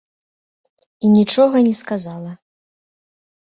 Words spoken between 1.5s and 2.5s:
не сказала.